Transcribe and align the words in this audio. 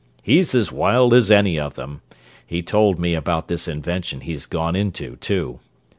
"He's 0.23 0.55
as 0.55 0.71
wild 0.71 1.13
as 1.13 1.29
any 1.29 1.59
of 1.59 1.75
them. 1.75 2.01
He 2.43 2.63
told 2.63 2.97
me 2.97 3.13
about 3.13 3.49
this 3.49 3.67
invention 3.67 4.21
he's 4.21 4.47
gone 4.47 4.75
into, 4.75 5.15
too. 5.17 5.59